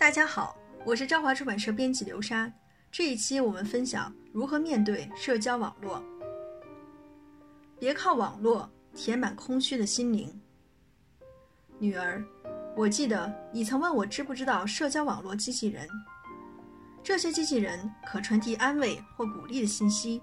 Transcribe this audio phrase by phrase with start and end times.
[0.00, 0.56] 大家好，
[0.86, 2.50] 我是朝华出版社编辑刘莎。
[2.90, 6.02] 这一期我们分享如何面对社交网络。
[7.78, 10.40] 别靠网络填满空虚的心灵。
[11.78, 12.24] 女儿，
[12.74, 15.86] 我记得你曾问我知不知道社交网络机器人。
[17.04, 20.22] 这些机器人可传递安慰或鼓励的信息，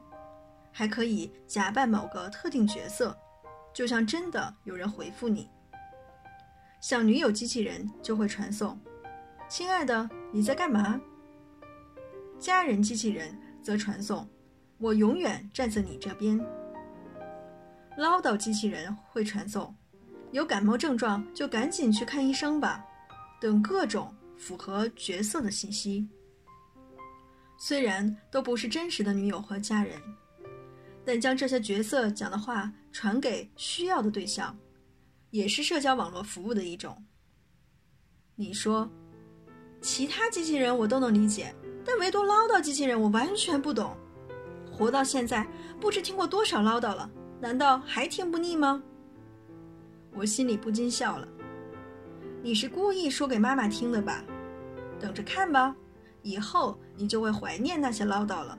[0.71, 3.15] 还可以假扮某个特定角色，
[3.75, 5.47] 就像真的有人回复你。
[6.81, 8.75] 像女友机器人就会传送。
[9.49, 10.99] 亲爱的，你在干嘛？
[12.37, 13.33] 家人机器人
[13.63, 14.27] 则传送
[14.77, 16.37] ：“我永远站在你这边。”
[17.97, 19.73] 唠叨机器人会传送
[20.31, 22.85] ：“有感冒症状就赶紧去看医生吧。”
[23.39, 26.05] 等各种符合角色的信息。
[27.57, 29.97] 虽然都不是真实的女友和家人，
[31.05, 34.55] 但将这些角色讲的话传给需要的对象，
[35.29, 37.01] 也是社交网络服务的一种。
[38.35, 38.89] 你说？
[39.81, 41.53] 其他机器人我都能理解，
[41.85, 43.95] 但唯独唠叨机器人我完全不懂。
[44.71, 45.47] 活到现在，
[45.79, 48.83] 不知听过多少唠叨了，难道还听不腻吗？
[50.13, 51.27] 我心里不禁笑了。
[52.43, 54.23] 你是故意说给妈妈听的吧？
[54.99, 55.75] 等着看吧，
[56.21, 58.57] 以后你就会怀念那些唠叨了。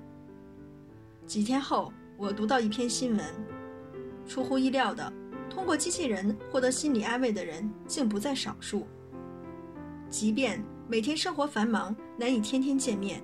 [1.27, 3.25] 几天后，我读到一篇新闻，
[4.27, 5.12] 出乎意料的，
[5.50, 8.87] 通过机器人获得心理安慰的人竟不在少数，
[10.09, 10.65] 即便。
[10.91, 13.22] 每天生活繁忙，难以天天见面，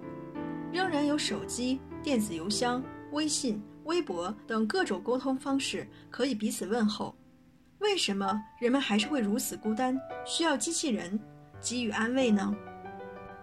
[0.70, 7.16] 仍然有手机、电子邮箱、微信、微博等各种沟通方式可以彼此问候。
[7.78, 11.18] 为什么人们还是会如此孤单，需要机器人
[11.58, 12.54] 给予安慰呢？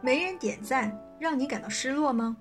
[0.02, 2.38] 没人点赞，让你感到失落吗？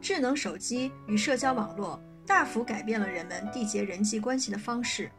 [0.00, 5.10] 智能手机与社交网络大幅改变了人们缔结人际关系的方式。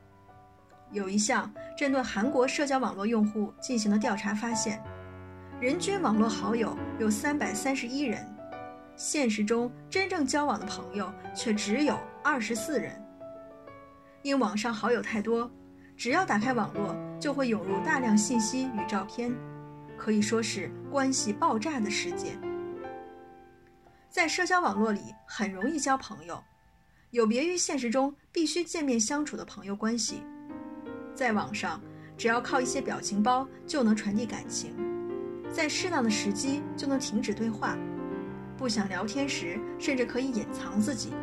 [0.94, 4.82] 有一项针对韩国社交网络用户进行的调查发现。
[5.60, 8.28] 人均网络好友有三百三十一人，
[8.96, 13.02] 现实中真正交往的朋友却只有二十四人。
[14.24, 15.50] 因网上好友太多，
[15.96, 19.34] 只要打开网络，就会涌入大量信息与照片，
[19.98, 22.38] 可以说是关系爆炸的世界。
[24.10, 26.44] 在社交网络里很容易交朋友，
[27.12, 30.24] 有别于现实中必须见面相处的朋友关系。
[31.16, 31.82] 在网上，
[32.18, 34.93] 只要靠一些表情包就能传递感情。
[35.54, 37.78] 在适当的时机就能停止对话，
[38.58, 41.14] 不想聊天时甚至可以隐藏自己。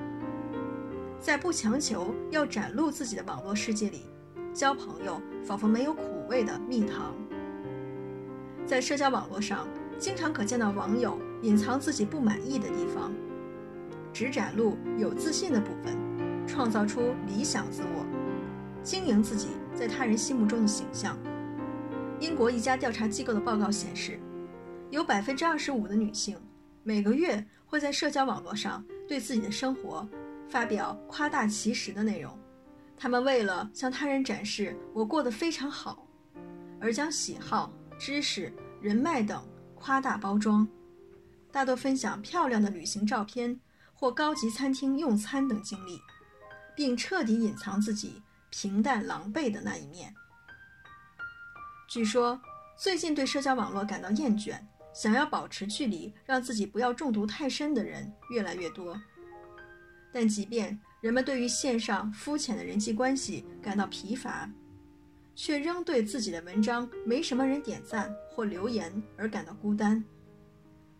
[1.18, 4.06] 在不强求要展露自己的网络世界里，
[4.54, 7.12] 交朋友仿佛没有苦味的蜜糖。
[8.64, 9.66] 在社交网络上，
[9.98, 13.12] 经常可见到网友隐藏自己不满意的地方，
[14.12, 15.98] 只展露有自信的部分，
[16.46, 18.06] 创造出理想自我，
[18.80, 21.18] 经营自己在他人心目中的形象。
[22.20, 24.20] 英国一家调查机构的报告显示，
[24.90, 26.38] 有百分之二十五的女性
[26.82, 30.06] 每个月会在社交网络上对自己的生活
[30.46, 32.38] 发表夸大其词的内容。
[32.94, 36.06] 她们为了向他人展示我过得非常好，
[36.78, 39.42] 而将喜好、知识、人脉等
[39.74, 40.68] 夸大包装，
[41.50, 43.58] 大多分享漂亮的旅行照片
[43.94, 45.98] 或高级餐厅用餐等经历，
[46.76, 50.14] 并彻底隐藏自己平淡狼狈的那一面。
[51.90, 52.40] 据说，
[52.76, 54.56] 最近对社交网络感到厌倦，
[54.94, 58.96] 想要保持距离，让自己不要中毒太深的人越来越多。
[60.12, 64.48] 但即便人们对于线上肤浅的人际关系感到疲乏，
[65.34, 70.04] 却仍对自己的文章没什么人点赞或留言而感到孤单。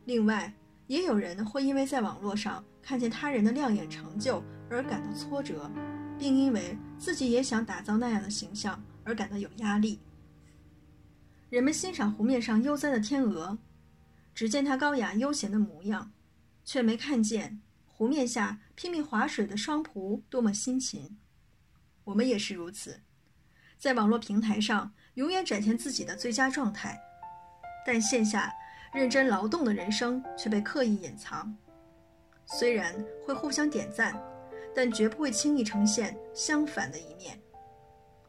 [0.07, 0.53] 另外，
[0.89, 5.71] 也有人会因为在网络上看见他人的亮眼成就而感到挫折，
[6.19, 10.01] 并因为自己也想打造那样的形象而感到有压力。
[11.51, 13.59] 人们欣赏湖面上悠哉的天鹅，
[14.33, 16.13] 只见它高雅悠闲的模样，
[16.65, 21.19] 却没看见湖面下拼命划水的双仆多么辛勤。
[22.05, 23.01] 我们也是如此，
[23.77, 26.97] 在网络平台上永远展现自己的最佳状态，
[27.85, 28.55] 但线下
[28.93, 31.53] 认真劳动的人生却被刻意隐藏。
[32.47, 32.95] 虽然
[33.27, 34.17] 会互相点赞，
[34.73, 37.37] 但绝不会轻易呈现相反的一面。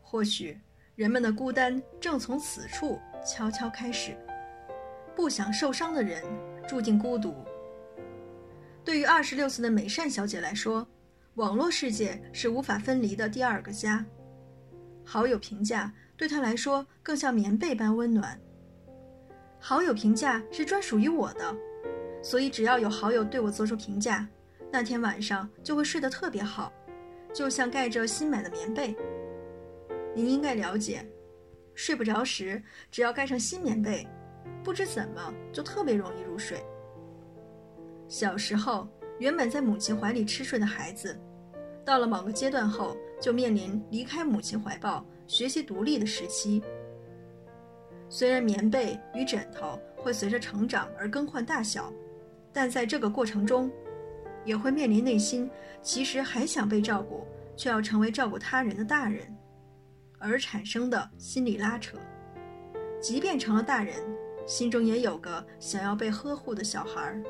[0.01, 0.60] 或许
[0.95, 3.00] 人们的孤单正从此处。
[3.25, 4.15] 悄悄开始，
[5.15, 6.23] 不想受伤的人
[6.68, 7.35] 注定孤独。
[8.83, 10.88] 对于二十六岁的美善小姐来说，
[11.35, 14.03] 网络世界是无法分离的第二个家。
[15.03, 18.39] 好友评价对她来说更像棉被般温暖。
[19.59, 21.56] 好友评价是专属于我的，
[22.23, 24.27] 所以只要有好友对我做出评价，
[24.71, 26.73] 那天晚上就会睡得特别好，
[27.31, 28.95] 就像盖着新买的棉被。
[30.15, 31.06] 您应该了解。
[31.81, 32.62] 睡不着时，
[32.92, 34.06] 只要盖上新棉被，
[34.63, 36.63] 不知怎么就特别容易入睡。
[38.07, 38.88] 小时候，
[39.18, 41.19] 原本在母亲怀里吃睡的孩子，
[41.83, 46.62] 到了某个阶段后，就面临离开母亲怀抱、学习独立的时期。
[48.10, 51.92] 虽然棉被与枕头会随着成长而更换大小，
[52.54, 53.72] 但在这个过程中，
[54.45, 55.50] 也会面临内心
[55.81, 57.25] 其实还想被照顾，
[57.57, 59.36] 却要成为照顾他人的大人，
[60.21, 61.97] 而产生的心理拉扯。
[63.01, 63.95] 即便成了大人，
[64.45, 67.23] 心中也有个想要被呵护的小孩儿。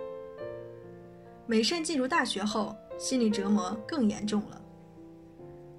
[1.48, 4.62] 美善进入大学后，心理折磨更严重了。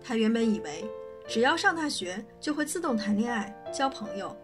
[0.02, 0.84] 她原本以为，
[1.28, 4.36] 只要上大学就会自动谈恋爱、交朋友，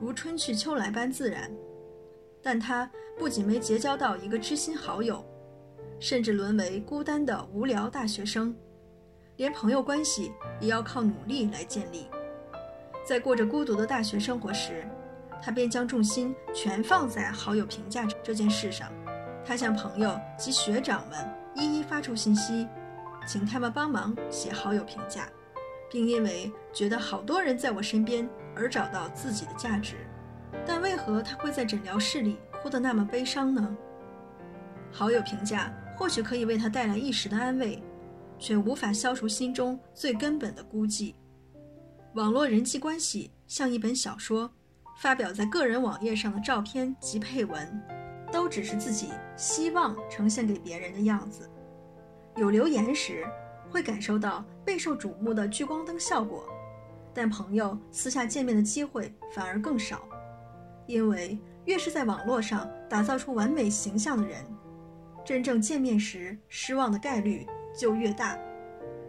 [0.00, 1.50] 如春去秋来般自然。
[2.40, 5.24] 但她不仅没结交到一个知心好友，
[6.00, 8.56] 甚至沦为孤单的无聊大学生，
[9.36, 12.06] 连朋友关系也要靠努力来建立。
[13.04, 14.86] 在过着孤独的大学生活时，
[15.42, 18.88] 他便将重心全放在好友评价这件事上。
[19.44, 21.18] 他向朋友及学长们
[21.54, 22.68] 一一发出信息，
[23.26, 25.28] 请他们帮忙写好友评价，
[25.90, 29.96] 并因为觉得好多人在我身边而找到自己的价值。
[30.64, 33.76] 但为何他会在诊疗室里哭得那么悲伤呢？
[34.92, 37.82] 好友评价或许可以为他带来一时的安慰，
[38.42, 41.14] 却无法消除心中最根本的孤寂。
[42.14, 44.50] 网络人际关系像一本小说，
[44.98, 47.82] 发表在个人网页上的照片及配文。
[48.32, 51.46] 都只是自己希望呈现给别人的样子。
[52.36, 53.26] 有留言时，
[53.68, 56.42] 会感受到备受瞩目的聚光灯效果，
[57.12, 60.08] 但朋友私下见面的机会反而更少，
[60.86, 64.42] 因为越是在网络上打造出完美形象的人，
[65.26, 68.38] 真正见面时失望的概率就越大。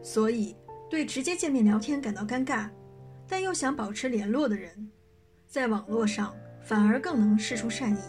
[0.02, 0.56] 所以，
[0.90, 2.70] 对直接见面聊天感到尴尬，
[3.28, 4.92] 但又想保持联络的人，
[5.48, 8.00] 在网络上反而更能释出善意。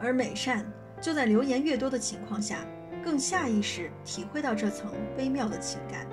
[0.00, 0.66] 而美善
[1.00, 2.66] 就在留言越多的情况下，
[3.04, 6.06] 更下意识体会到这层微妙的情感。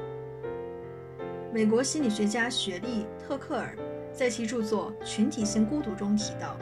[1.53, 3.75] 美国心理学家雪莉·特克尔
[4.13, 6.57] 在其著作《群体性孤独》中提到，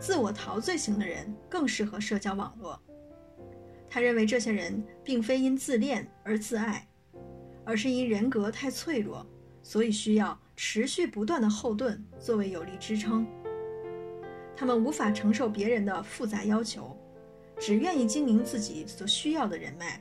[0.00, 2.80] 自我陶醉型的人更适合社交网络。
[3.92, 6.88] 他认为这些人并非因自恋而自爱，
[7.62, 9.26] 而是因人格太脆弱，
[9.62, 13.26] 所以需要持续不断的后盾作为有力支撑。
[14.56, 16.96] 他们无法承受别人的复杂要求，
[17.58, 20.00] 只愿意经营自己所需要的人脉。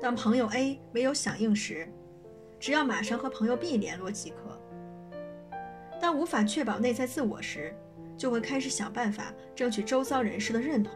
[0.00, 1.88] 当朋友 A 没有响应时，
[2.60, 4.56] 只要马上和朋友 B 联络即可。
[6.00, 7.74] 当无法确保内在自我时，
[8.16, 10.94] 就会开始想办法争取周遭人士的认同，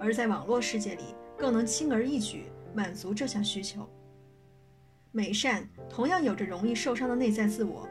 [0.00, 2.44] 而在网络世界里，更能轻而易举
[2.74, 3.88] 满足这项需求。
[5.12, 7.88] 美善同样有着容易受伤的内在自我，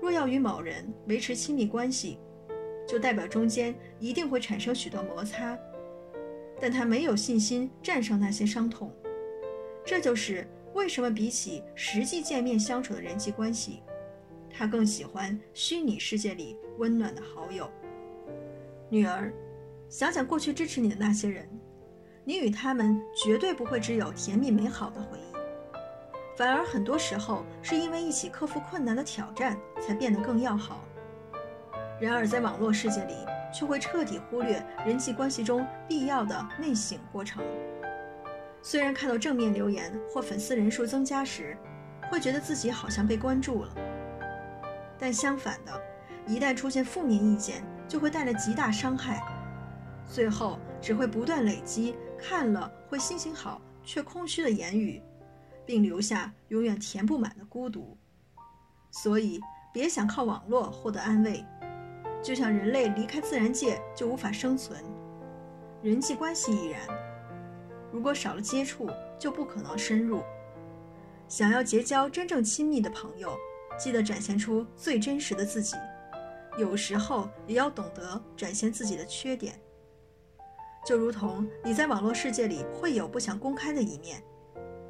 [0.00, 2.18] 若要与某人维持亲密关系。
[2.88, 5.56] 就代表中间一定会产生许多摩擦，
[6.60, 8.92] 但他没有信心战胜那些伤痛。
[9.84, 10.44] 这就是
[10.74, 13.80] 为什么比起实际见面相处的人际关系，
[14.50, 17.70] 他更喜欢虚拟世界里温暖的好友。
[18.88, 19.32] 女儿，
[19.90, 21.44] 想想过去支持你的那些人，
[22.24, 25.32] 你与他们绝对不会只有甜蜜美好的回忆，
[26.36, 30.84] 反而很多时候是因为一起克服困难的挑战才变得更要好。
[32.00, 33.14] 然而，在网络世界里，
[33.52, 37.42] 却会彻底忽略人际关系中必要的内省过程。
[38.62, 41.56] 虽然看到正面留言或粉丝人数增加时，
[42.12, 43.74] 会觉得自己好像被关注了，
[44.96, 45.82] 但相反的，
[46.28, 49.20] 一旦出现负面意见，就会带来极大伤害，
[50.10, 55.00] 最后只会不断累积看了会心情好却空虚的言语，
[55.64, 57.96] 并留下永远填不满的孤独。
[58.90, 59.40] 所以，
[59.72, 61.44] 别想靠网络获得安慰。
[62.22, 64.78] 就像人类离开自然界就无法生存，
[65.80, 66.80] 人际关系亦然。
[67.90, 70.22] 如果少了接触，就不可能深入。
[71.28, 73.34] 想要结交真正亲密的朋友，
[73.78, 75.76] 记得展现出最真实的自己，
[76.58, 79.58] 有时候也要懂得展现自己的缺点。
[80.84, 84.22] 就如同你在网络世界里会有不想公开的一面，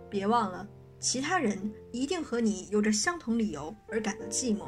[0.09, 0.67] 别忘了，
[0.99, 4.67] 其他人一定和你有着相同理由而感到寂寞，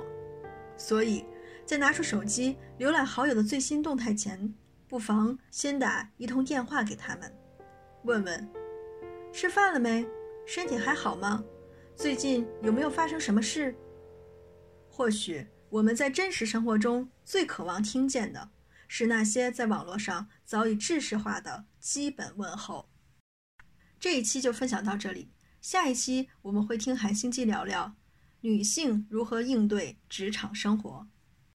[0.77, 1.25] 所以。
[1.65, 4.53] 在拿出手机浏览好友的最新动态前，
[4.89, 7.33] 不妨先打一通电话给他们，
[8.03, 8.51] 问问
[9.33, 10.05] 吃饭了没，
[10.45, 11.43] 身体还好吗？
[11.95, 13.75] 最近有没有发生什么事？
[14.91, 18.51] 或许我们在真实生活中最渴望听见的
[18.95, 22.91] 是那些在网络上早已制式化的基本问候。
[23.99, 25.31] 这一期就分享到这里，
[25.63, 27.95] 下一期我们会听韩星机聊聊
[28.43, 31.09] 女性如何应对职场生活。